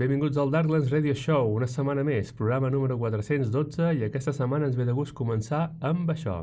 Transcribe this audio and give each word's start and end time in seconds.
benvinguts 0.00 0.38
al 0.40 0.50
Darklands 0.50 0.88
Radio 0.90 1.12
Show, 1.12 1.50
una 1.52 1.66
setmana 1.68 2.00
més, 2.06 2.30
programa 2.32 2.70
número 2.72 2.96
412, 2.96 3.90
i 3.98 4.06
aquesta 4.06 4.32
setmana 4.32 4.70
ens 4.70 4.78
ve 4.78 4.86
de 4.88 4.94
gust 4.96 5.12
començar 5.18 5.66
amb 5.84 6.08
això. 6.14 6.38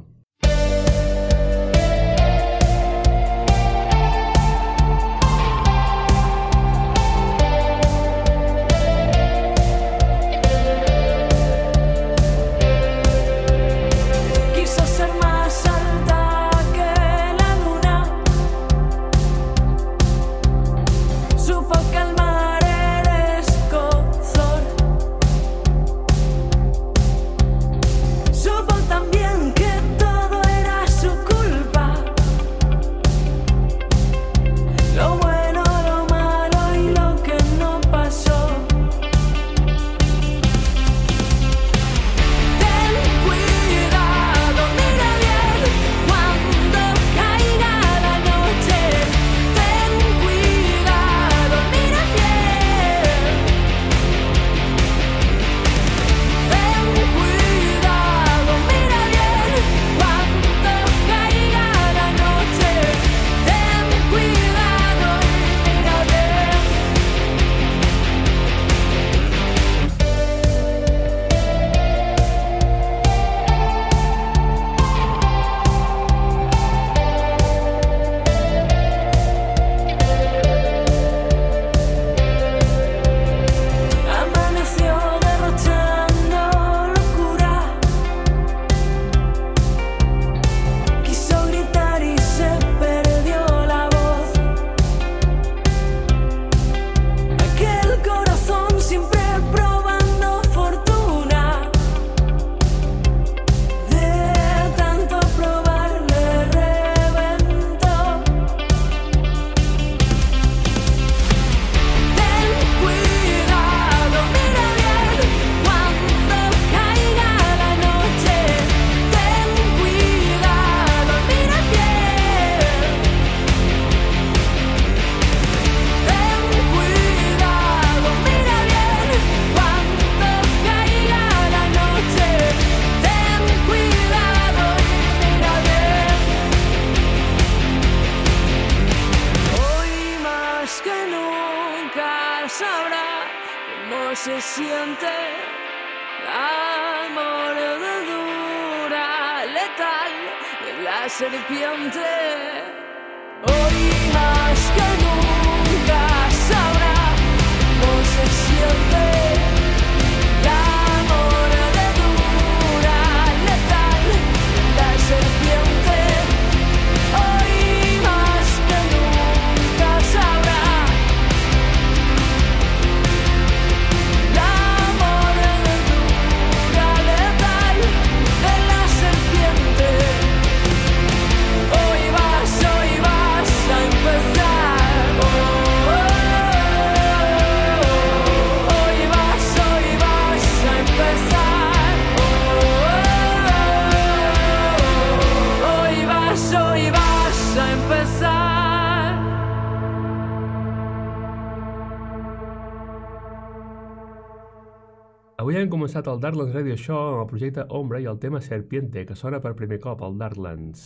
El 206.17 206.21
Darklands 206.21 206.55
Radio 206.55 206.75
Show 206.75 207.11
amb 207.11 207.19
el 207.21 207.27
projecte 207.29 207.63
Ombra 207.77 207.99
i 208.01 208.07
el 208.09 208.17
tema 208.17 208.39
Serpiente, 208.41 209.03
que 209.05 209.15
sona 209.15 209.37
per 209.43 209.51
primer 209.59 209.77
cop 209.83 210.01
al 210.01 210.15
Darklands. 210.17 210.81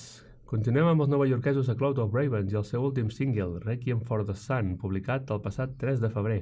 Continuem 0.50 0.90
amb 0.92 1.06
els 1.06 1.12
novaiorquesos 1.14 1.70
a 1.72 1.76
Cloud 1.80 2.02
of 2.04 2.18
Ravens 2.18 2.52
i 2.52 2.58
el 2.60 2.66
seu 2.68 2.84
últim 2.84 3.08
single, 3.16 3.62
Requiem 3.64 4.02
for 4.04 4.26
the 4.28 4.36
Sun, 4.36 4.76
publicat 4.82 5.32
el 5.32 5.40
passat 5.46 5.78
3 5.80 6.04
de 6.04 6.10
febrer. 6.12 6.42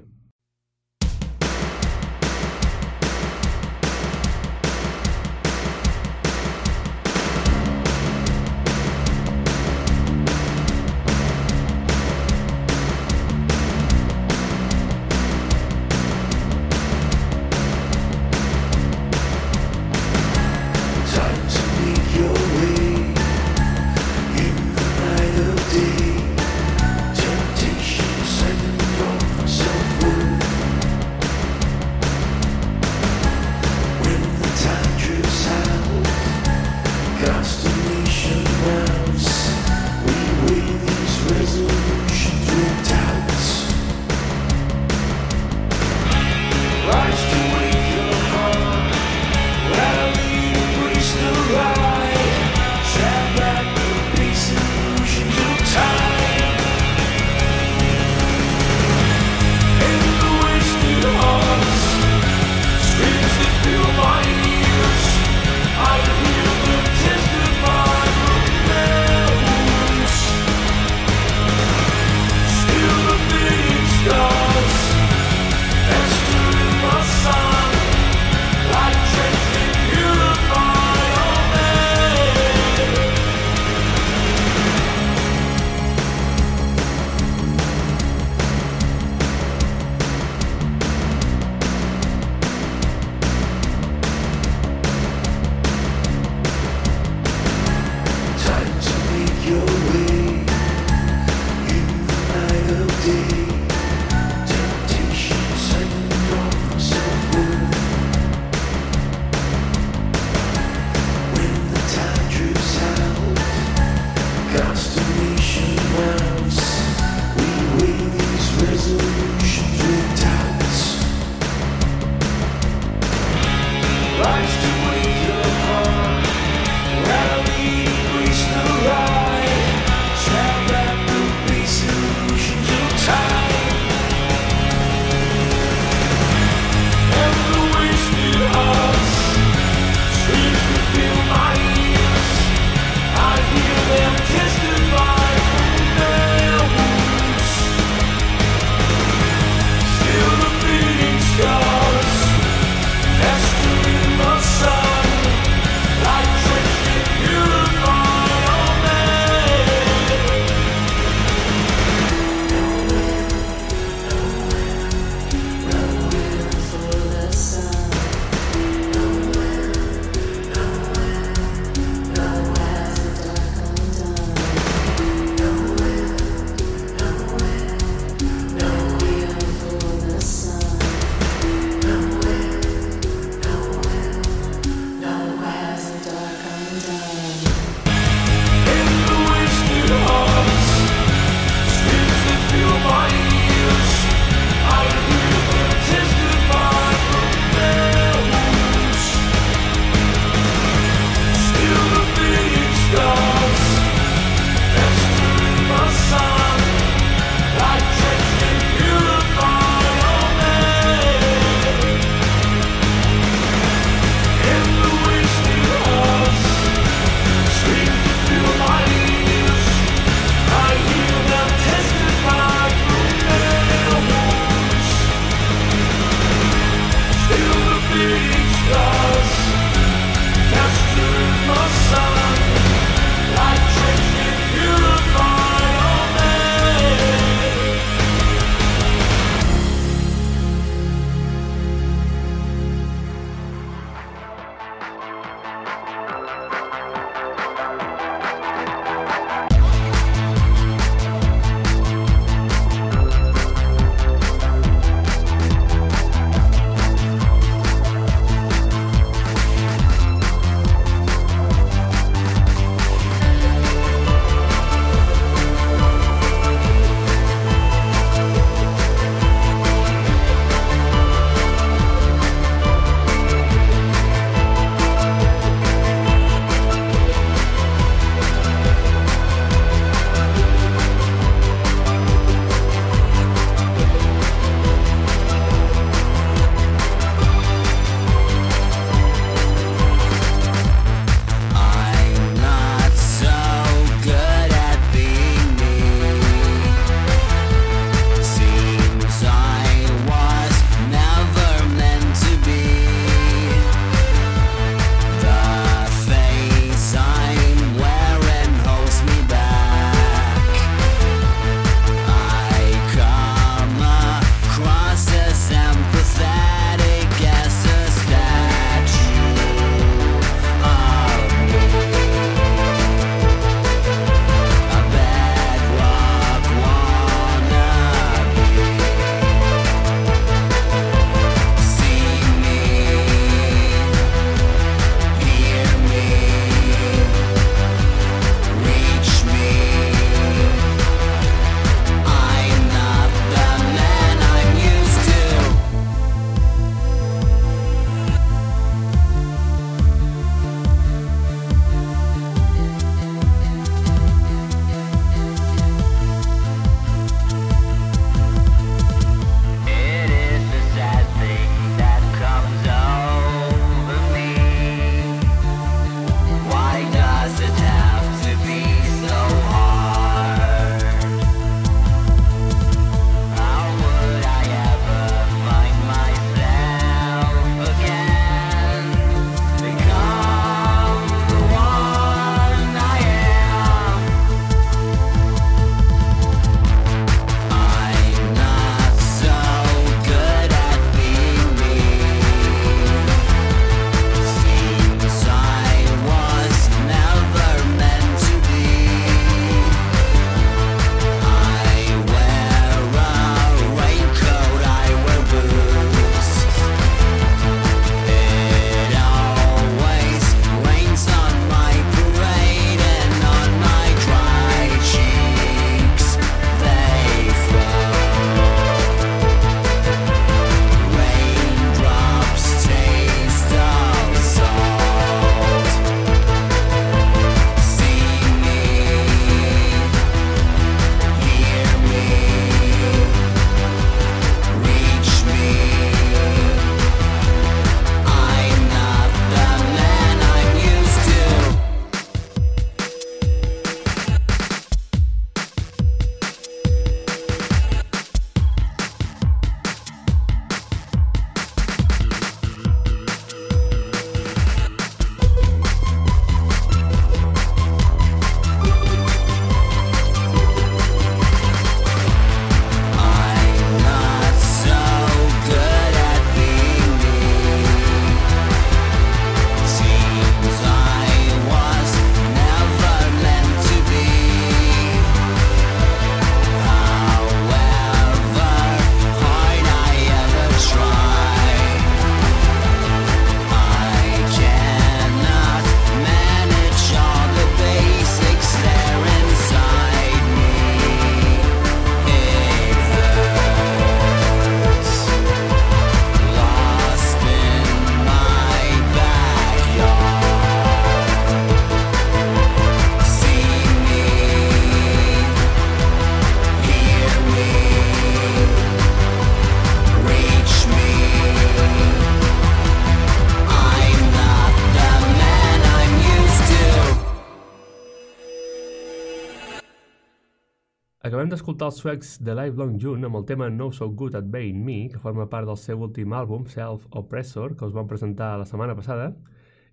Acabem 521.19 521.34
d'escoltar 521.34 521.67
els 521.67 521.80
suecs 521.82 522.10
de 522.23 522.32
Lifelong 522.32 522.78
June 522.80 523.04
amb 523.04 523.17
el 523.19 523.26
tema 523.28 523.49
No 523.52 523.65
So 523.76 523.89
Good 523.91 524.13
At 524.15 524.30
Being 524.32 524.62
Me, 524.63 524.78
que 524.88 525.02
forma 525.04 525.26
part 525.28 525.49
del 525.49 525.58
seu 525.60 525.82
últim 525.84 526.13
àlbum, 526.15 526.45
Self 526.47 526.86
Oppressor, 526.95 527.58
que 527.60 527.67
us 527.67 527.73
van 527.76 527.89
presentar 527.91 528.30
la 528.39 528.45
setmana 528.47 528.71
passada 528.78 529.10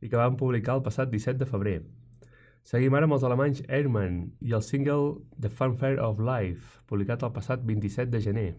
i 0.02 0.10
que 0.10 0.18
van 0.18 0.34
publicar 0.40 0.74
el 0.74 0.82
passat 0.82 1.06
17 1.12 1.38
de 1.38 1.46
febrer. 1.46 1.76
Seguim 2.66 2.98
ara 2.98 3.06
amb 3.06 3.14
els 3.14 3.28
alemanys 3.30 3.62
Airman 3.68 4.18
i 4.42 4.58
el 4.58 4.66
single 4.66 5.22
The 5.38 5.54
Fanfare 5.60 6.02
of 6.02 6.18
Life, 6.18 6.82
publicat 6.90 7.22
el 7.22 7.30
passat 7.38 7.62
27 7.62 8.10
de 8.10 8.24
gener. 8.26 8.50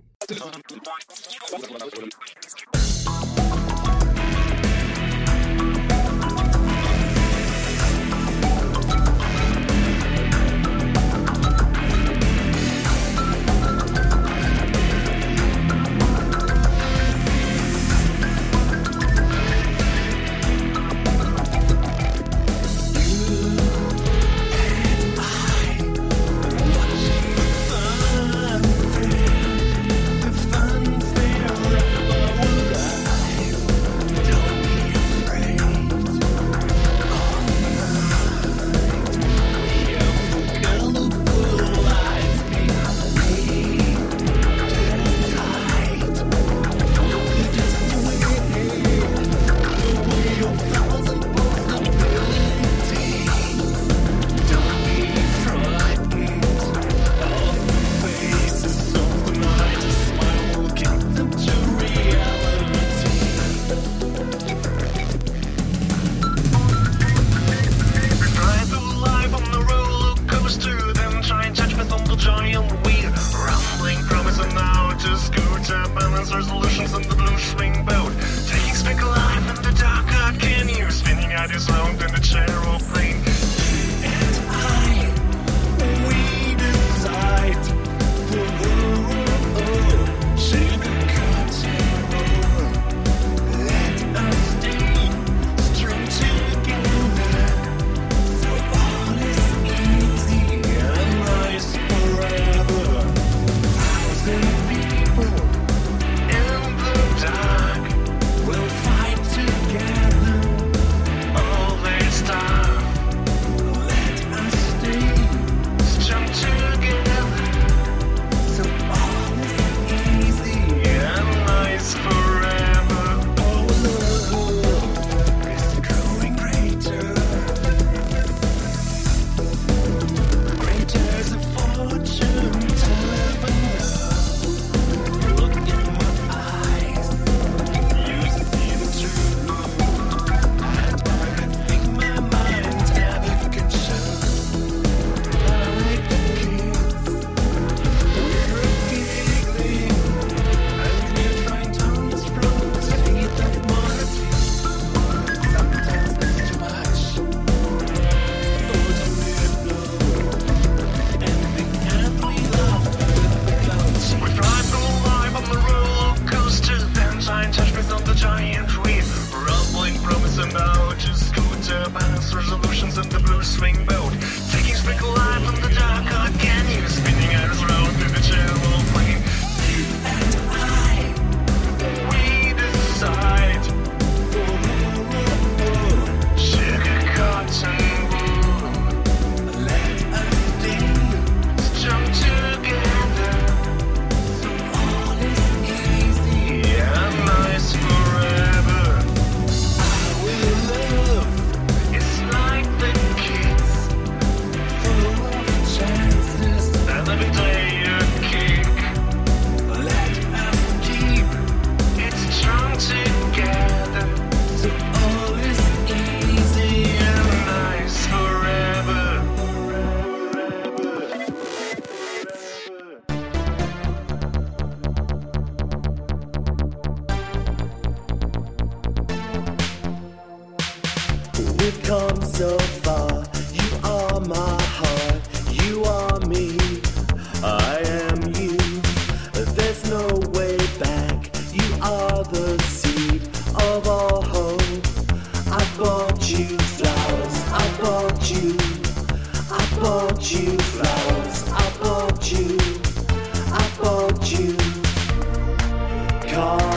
call. 256.37 256.76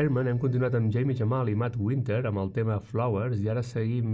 Airmen 0.00 0.28
hem 0.30 0.38
continuat 0.40 0.72
amb 0.78 0.88
Jamie 0.94 1.16
Jamal 1.18 1.50
i 1.50 1.54
Matt 1.60 1.74
Winter 1.76 2.22
amb 2.28 2.40
el 2.40 2.50
tema 2.56 2.78
Flowers 2.90 3.40
i 3.44 3.50
ara 3.52 3.60
seguim 3.66 4.12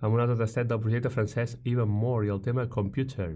amb 0.00 0.14
un 0.14 0.22
altre 0.22 0.38
tastet 0.38 0.70
del 0.70 0.80
projecte 0.80 1.12
francès 1.12 1.58
Even 1.68 1.90
More 1.92 2.24
i 2.24 2.30
el 2.32 2.40
tema 2.46 2.64
Computer. 2.72 3.34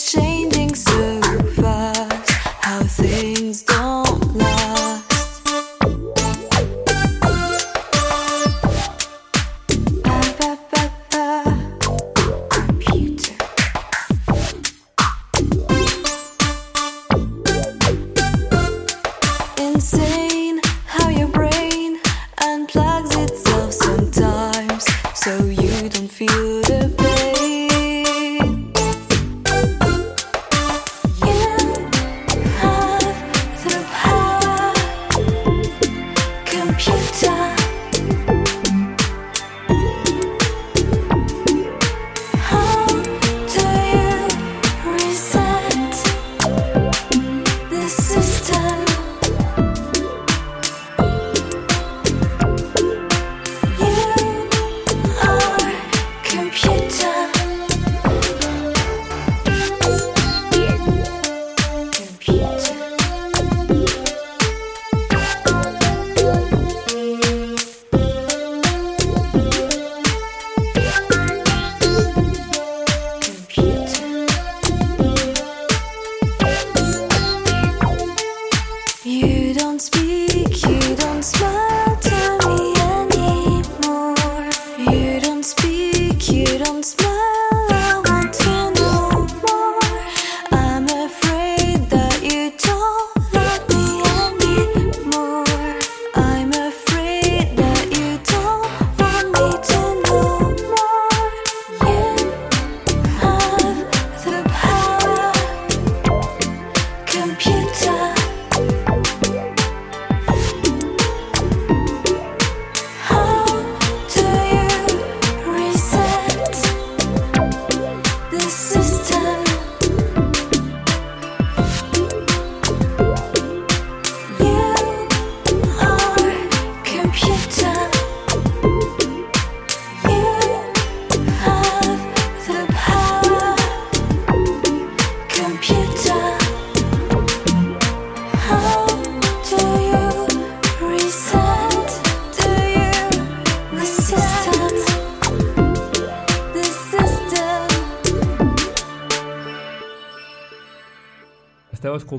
things 0.00 0.12
change. 0.12 0.39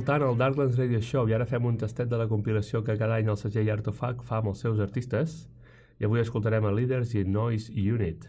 Escoltant 0.02 0.24
el 0.26 0.38
Darklands 0.40 0.78
Radio 0.80 1.00
Show 1.06 1.28
i 1.30 1.34
ara 1.38 1.46
fem 1.46 1.66
un 1.70 1.76
tastet 1.78 2.08
de 2.10 2.18
la 2.18 2.26
compilació 2.26 2.80
que 2.82 2.96
cada 2.98 3.20
any 3.22 3.28
el 3.30 3.38
segell 3.38 3.70
Artofag 3.70 4.24
fa 4.26 4.40
amb 4.40 4.50
els 4.50 4.64
seus 4.66 4.82
artistes 4.82 5.36
i 6.02 6.08
avui 6.08 6.24
escoltarem 6.24 6.66
a 6.66 6.72
Leaders 6.74 7.14
i 7.14 7.22
Noise 7.22 7.70
Unit. 7.70 8.26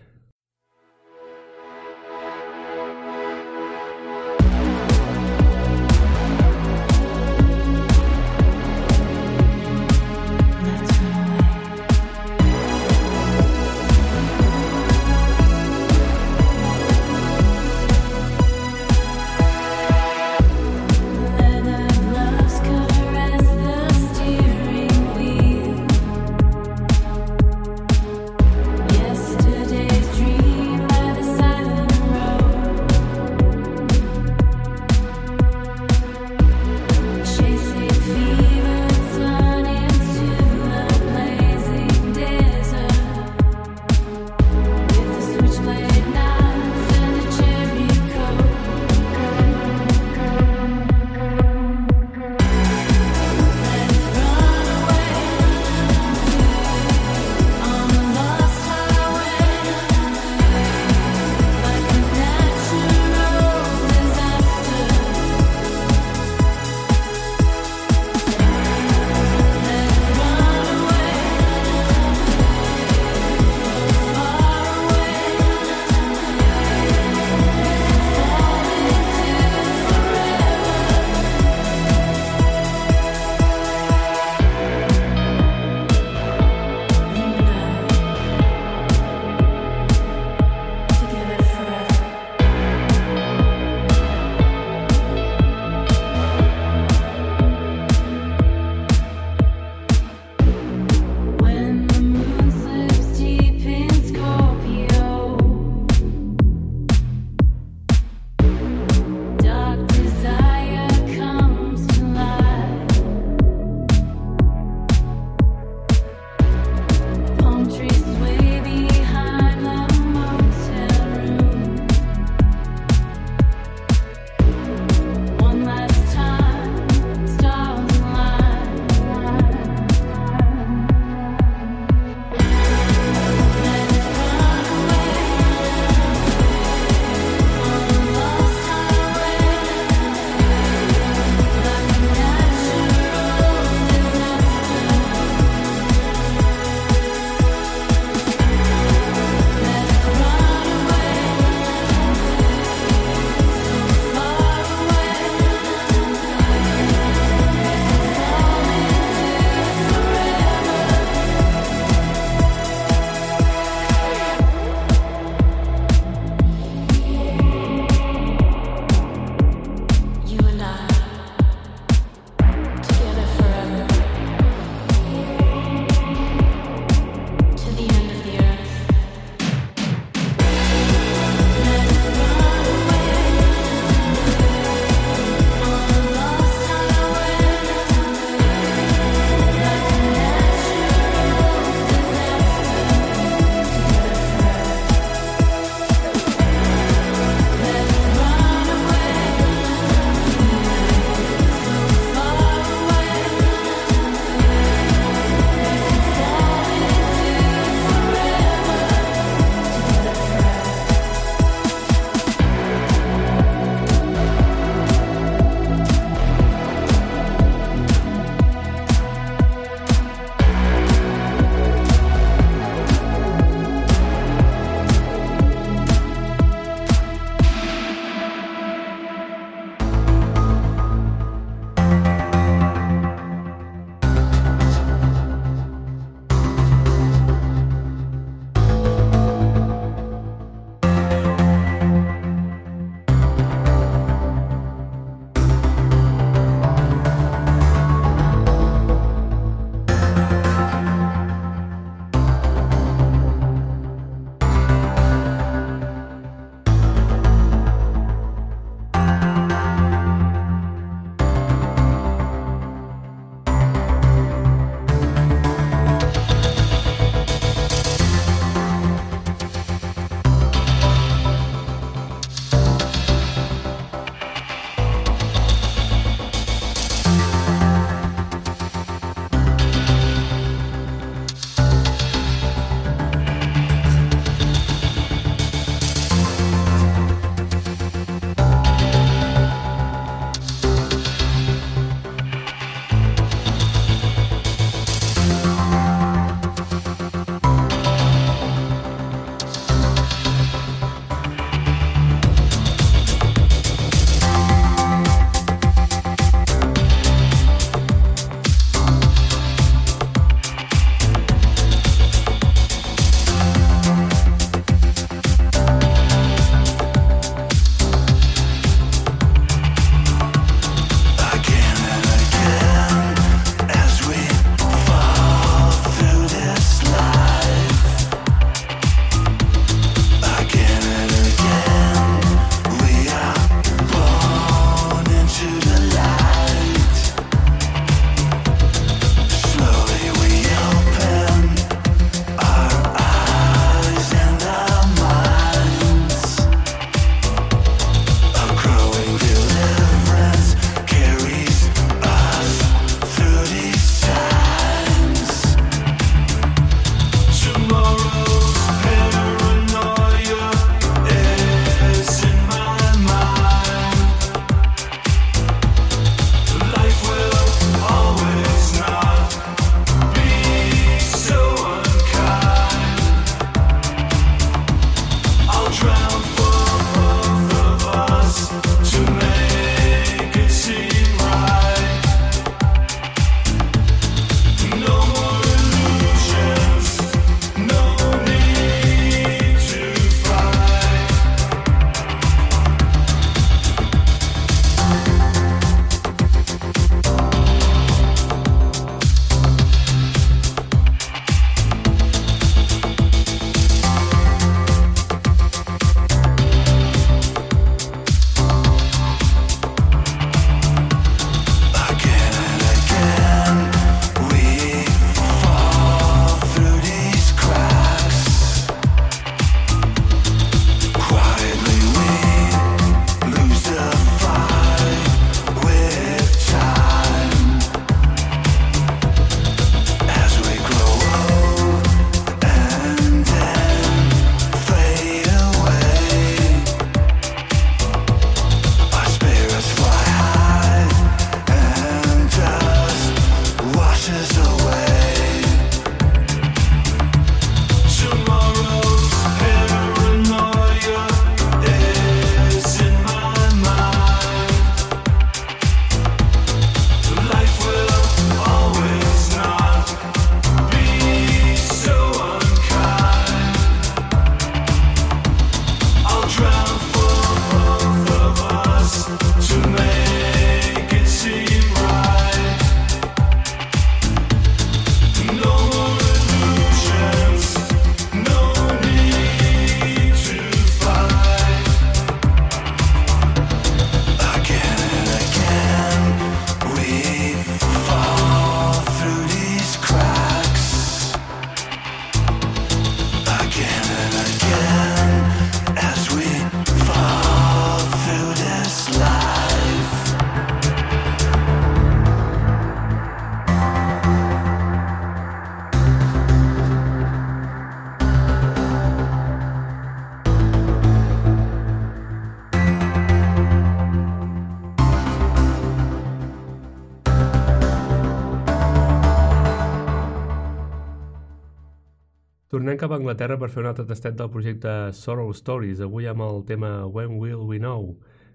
Cap 522.83 522.91
a 522.91 522.97
Anglaterra 522.99 523.37
per 523.39 523.47
fer 523.47 523.61
un 523.63 523.69
altre 523.71 523.85
tastet 523.87 524.17
del 524.19 524.31
projecte 524.35 524.71
Sorrow 524.99 525.29
Stories, 525.39 525.79
avui 525.87 526.09
amb 526.11 526.25
el 526.27 526.41
tema 526.49 526.73
When 526.83 527.15
Will 527.21 527.45
We 527.47 527.61
Know, 527.63 527.93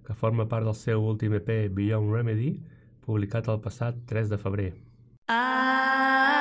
que 0.08 0.16
forma 0.16 0.48
part 0.48 0.64
del 0.64 0.78
seu 0.80 1.04
últim 1.04 1.36
EP 1.36 1.52
Beyond 1.76 2.16
Remedy, 2.16 2.54
publicat 3.04 3.52
el 3.52 3.60
passat 3.60 4.00
3 4.08 4.32
de 4.32 4.40
febrer. 4.40 4.72
The 5.28 6.37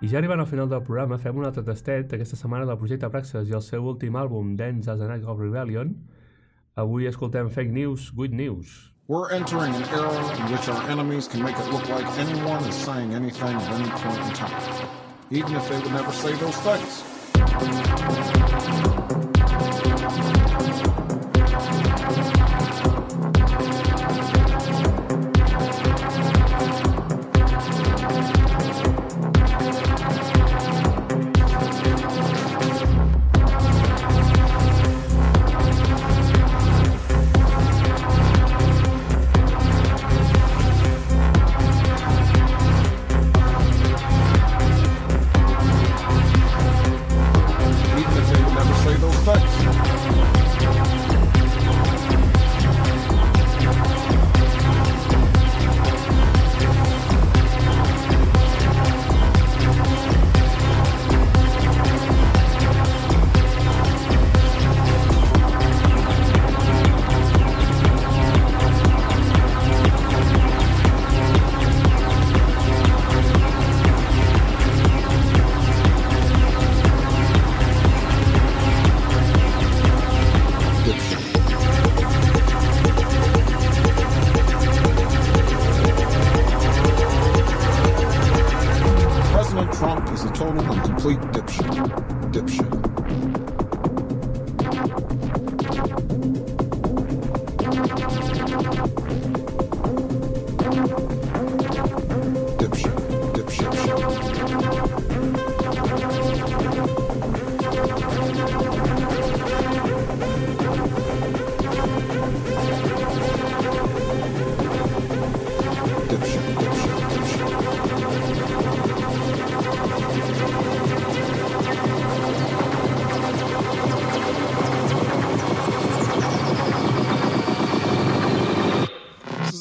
I 0.00 0.08
ja 0.08 0.16
arribant 0.16 0.40
al 0.40 0.46
final 0.48 0.68
del 0.68 0.80
programa, 0.80 1.18
fem 1.20 1.36
un 1.36 1.44
altre 1.44 1.60
tastet 1.60 2.14
aquesta 2.16 2.36
setmana 2.38 2.64
del 2.64 2.78
projecte 2.80 3.10
Praxis 3.12 3.50
i 3.50 3.56
el 3.58 3.60
seu 3.60 3.84
últim 3.84 4.14
àlbum, 4.16 4.54
Dance 4.56 4.88
as 4.88 5.02
an 5.04 5.12
Act 5.12 5.28
of 5.28 5.42
Rebellion. 5.44 5.92
Avui 6.80 7.04
escoltem 7.10 7.50
Fake 7.52 7.68
News, 7.68 8.08
Good 8.16 8.32
News. 8.32 8.94
We're 9.08 9.28
entering 9.36 9.74
an 9.74 9.84
era 9.92 10.16
in 10.38 10.52
which 10.54 10.70
our 10.72 10.88
enemies 10.88 11.28
can 11.28 11.42
make 11.42 11.58
it 11.58 11.68
look 11.68 11.86
like 11.90 12.06
anyone 12.16 12.64
is 12.64 12.76
saying 12.76 13.12
anything 13.12 13.52
at 13.60 13.72
any 13.76 13.90
point 13.90 14.24
in 14.24 14.32
time, 14.40 14.88
even 15.30 15.54
if 15.54 15.68
they 15.68 15.76
would 15.76 15.92
never 15.92 16.12
say 16.12 16.32
those 16.32 16.56
things. 16.64 18.39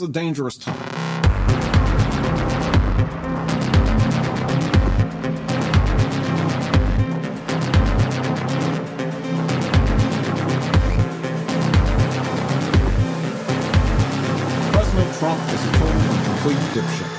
A 0.10 0.12
dangerous 0.12 0.58
time. 0.58 0.76
President 14.72 15.16
Trump 15.18 15.40
is 15.54 15.66
a 15.66 15.72
total 15.74 16.02
and 16.02 16.26
complete 16.26 16.58
dipshit, 16.74 17.19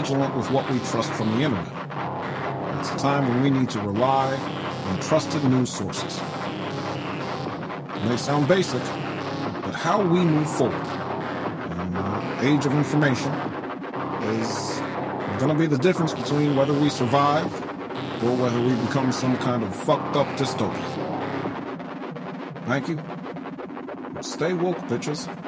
vigilant 0.00 0.36
with 0.36 0.50
what 0.50 0.70
we 0.70 0.78
trust 0.90 1.10
from 1.14 1.28
the 1.32 1.44
internet. 1.44 1.72
It's 2.80 2.90
a 2.90 2.98
time 2.98 3.26
when 3.28 3.42
we 3.42 3.48
need 3.48 3.70
to 3.70 3.80
rely 3.80 4.34
on 4.88 5.00
trusted 5.00 5.42
news 5.44 5.72
sources. 5.72 6.20
It 7.94 8.04
may 8.04 8.18
sound 8.18 8.46
basic, 8.46 8.82
but 9.62 9.74
how 9.74 10.02
we 10.02 10.20
move 10.20 10.50
forward 10.50 10.86
in 11.80 11.92
the 11.94 12.46
age 12.50 12.66
of 12.66 12.74
information 12.74 13.32
is 14.36 14.80
going 15.38 15.48
to 15.48 15.58
be 15.58 15.66
the 15.66 15.78
difference 15.78 16.12
between 16.12 16.56
whether 16.56 16.74
we 16.74 16.90
survive 16.90 17.50
or 18.22 18.36
whether 18.36 18.60
we 18.60 18.74
become 18.86 19.10
some 19.12 19.34
kind 19.38 19.62
of 19.62 19.74
fucked 19.74 20.14
up 20.14 20.26
dystopia. 20.36 20.88
Thank 22.66 22.88
you. 22.88 22.98
Stay 24.20 24.52
woke, 24.52 24.76
bitches. 24.90 25.45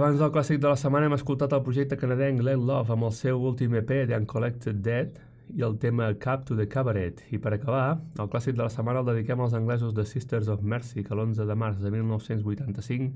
Abans 0.00 0.16
del 0.16 0.30
clàssic 0.32 0.56
de 0.56 0.68
la 0.70 0.78
setmana 0.80 1.10
hem 1.10 1.12
escoltat 1.12 1.52
el 1.52 1.60
projecte 1.60 1.96
canadenc 2.00 2.40
Let 2.40 2.62
Love 2.64 2.94
amb 2.94 3.04
el 3.04 3.10
seu 3.12 3.42
últim 3.44 3.74
EP 3.76 3.90
The 4.08 4.16
Uncollected 4.16 4.78
Dead 4.80 5.18
i 5.52 5.64
el 5.66 5.74
tema 5.82 6.06
Cap 6.22 6.46
to 6.48 6.56
the 6.56 6.64
Cabaret. 6.72 7.18
I 7.28 7.36
per 7.36 7.52
acabar, 7.52 7.98
el 8.16 8.30
clàssic 8.32 8.56
de 8.56 8.62
la 8.62 8.70
setmana 8.72 9.02
el 9.02 9.10
dediquem 9.10 9.42
als 9.44 9.52
anglesos 9.58 9.92
de 9.92 10.06
Sisters 10.08 10.48
of 10.48 10.62
Mercy, 10.64 11.04
que 11.04 11.12
l'11 11.12 11.44
de 11.44 11.56
març 11.62 11.82
de 11.84 11.92
1985 11.92 13.10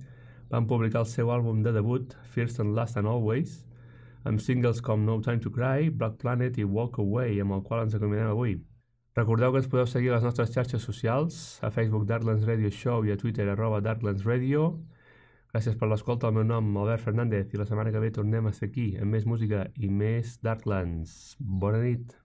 van 0.51 0.67
publicar 0.69 1.07
el 1.07 1.09
seu 1.09 1.33
àlbum 1.33 1.63
de 1.65 1.73
debut, 1.73 2.13
First 2.35 2.61
and 2.61 2.77
Last 2.77 3.01
and 3.01 3.09
Always, 3.09 3.63
amb 4.29 4.45
singles 4.45 4.83
com 4.85 5.07
No 5.09 5.17
Time 5.25 5.41
to 5.41 5.55
Cry, 5.55 5.89
Black 5.89 6.19
Planet 6.21 6.59
i 6.61 6.69
Walk 6.69 6.99
Away, 7.01 7.41
amb 7.41 7.57
el 7.57 7.63
qual 7.65 7.87
ens 7.87 7.97
acomiadem 7.97 8.35
avui. 8.35 8.59
Recordeu 9.17 9.55
que 9.55 9.63
ens 9.63 9.71
podeu 9.73 9.89
seguir 9.89 10.13
a 10.13 10.19
les 10.19 10.29
nostres 10.29 10.53
xarxes 10.53 10.85
socials, 10.85 11.63
a 11.65 11.73
Facebook 11.73 12.05
Darklands 12.05 12.45
Radio 12.45 12.69
Show 12.69 13.09
i 13.09 13.15
a 13.15 13.17
Twitter 13.17 13.49
arroba 13.49 13.81
Darklands 13.81 14.29
Radio. 14.29 14.75
Gràcies 15.55 15.77
per 15.79 15.87
l'escolta, 15.87 16.27
el 16.27 16.35
meu 16.35 16.43
nom, 16.49 16.73
Albert 16.83 17.05
Fernández, 17.05 17.53
i 17.55 17.61
la 17.61 17.67
setmana 17.69 17.93
que 17.95 18.01
ve 18.03 18.09
tornem 18.17 18.49
a 18.51 18.53
ser 18.57 18.73
aquí 18.73 18.89
amb 18.99 19.15
més 19.15 19.29
música 19.33 19.61
i 19.79 19.93
més 20.03 20.35
Darklands. 20.43 21.15
Bona 21.39 21.79
nit. 21.87 22.19